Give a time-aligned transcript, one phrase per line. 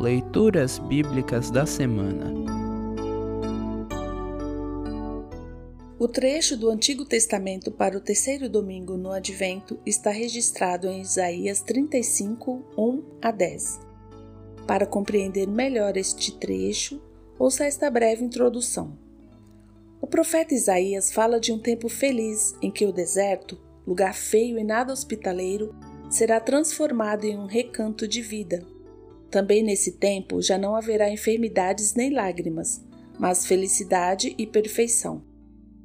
[0.00, 2.32] Leituras Bíblicas da Semana.
[5.98, 11.60] O trecho do Antigo Testamento para o terceiro domingo no Advento está registrado em Isaías
[11.60, 13.78] 35, 1 a 10.
[14.66, 16.98] Para compreender melhor este trecho,
[17.38, 18.96] ouça esta breve introdução.
[20.00, 24.64] O profeta Isaías fala de um tempo feliz em que o deserto, lugar feio e
[24.64, 25.74] nada hospitaleiro,
[26.08, 28.66] será transformado em um recanto de vida
[29.30, 32.84] também nesse tempo já não haverá enfermidades nem lágrimas,
[33.18, 35.22] mas felicidade e perfeição.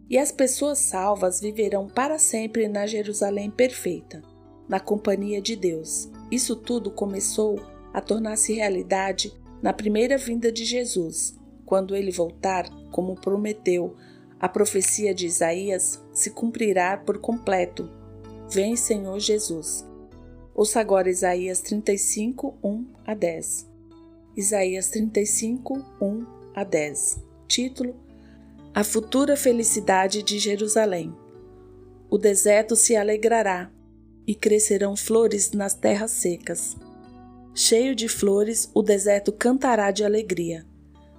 [0.09, 4.21] E as pessoas salvas viverão para sempre na Jerusalém perfeita,
[4.67, 6.09] na companhia de Deus.
[6.31, 7.59] Isso tudo começou
[7.93, 9.31] a tornar-se realidade
[9.61, 11.35] na primeira vinda de Jesus,
[11.65, 13.95] quando ele voltar, como prometeu,
[14.39, 17.89] a profecia de Isaías se cumprirá por completo.
[18.51, 19.85] Vem, Senhor Jesus.
[20.57, 23.69] Ouça agora Isaías 35, 1 a 10.
[24.37, 27.19] Isaías 35, 1 a 10.
[27.45, 27.93] Título:
[28.73, 31.13] A futura felicidade de Jerusalém.
[32.09, 33.69] O deserto se alegrará
[34.25, 36.77] e crescerão flores nas terras secas.
[37.53, 40.65] Cheio de flores, o deserto cantará de alegria.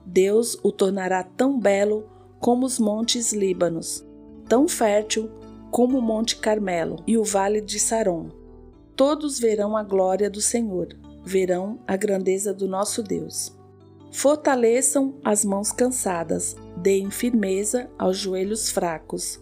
[0.07, 2.09] Deus o tornará tão belo
[2.41, 4.03] como os montes Líbanos,
[4.49, 5.31] tão fértil
[5.71, 8.46] como o Monte Carmelo e o Vale de Saron
[8.97, 10.89] todos verão a glória do Senhor,
[11.23, 13.55] verão a grandeza do nosso Deus.
[14.11, 19.39] Fortaleçam as mãos cansadas, deem firmeza aos joelhos fracos.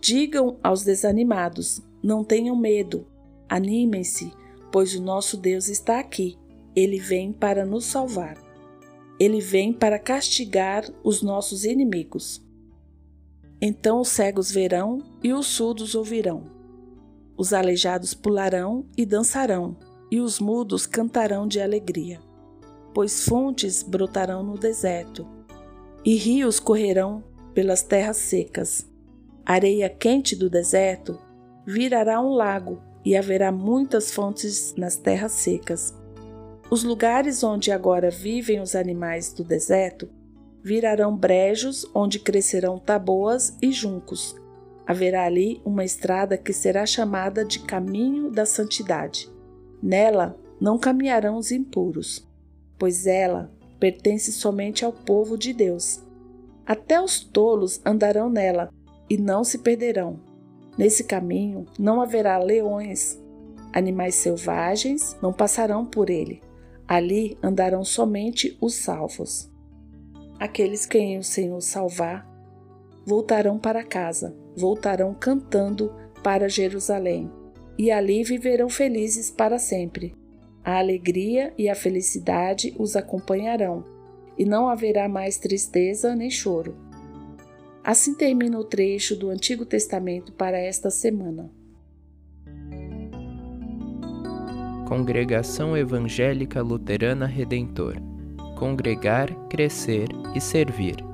[0.00, 3.06] Digam aos desanimados: não tenham medo,
[3.48, 4.32] animem-se,
[4.72, 6.38] pois o nosso Deus está aqui.
[6.74, 8.42] Ele vem para nos salvar.
[9.20, 12.42] Ele vem para castigar os nossos inimigos.
[13.60, 16.63] Então os cegos verão e os surdos ouvirão.
[17.36, 19.76] Os aleijados pularão e dançarão,
[20.10, 22.20] e os mudos cantarão de alegria.
[22.94, 25.26] Pois fontes brotarão no deserto,
[26.04, 28.88] e rios correrão pelas terras secas.
[29.44, 31.18] Areia quente do deserto
[31.66, 35.94] virará um lago, e haverá muitas fontes nas terras secas.
[36.70, 40.08] Os lugares onde agora vivem os animais do deserto
[40.62, 44.34] virarão brejos onde crescerão taboas e juncos,
[44.86, 49.32] Haverá ali uma estrada que será chamada de Caminho da Santidade.
[49.82, 52.26] Nela não caminharão os impuros,
[52.78, 53.50] pois ela
[53.80, 56.02] pertence somente ao povo de Deus.
[56.66, 58.70] Até os tolos andarão nela
[59.08, 60.20] e não se perderão.
[60.76, 63.18] Nesse caminho não haverá leões,
[63.72, 66.42] animais selvagens não passarão por ele.
[66.86, 69.50] Ali andarão somente os salvos.
[70.38, 72.28] Aqueles quem o Senhor salvar
[73.04, 75.92] voltarão para casa, voltarão cantando
[76.22, 77.30] para Jerusalém,
[77.78, 80.14] e ali viverão felizes para sempre.
[80.64, 83.84] A alegria e a felicidade os acompanharão,
[84.38, 86.76] e não haverá mais tristeza nem choro.
[87.82, 91.50] Assim termina o trecho do Antigo Testamento para esta semana.
[94.88, 97.96] Congregação Evangélica Luterana Redentor
[98.54, 101.13] Congregar, Crescer e Servir.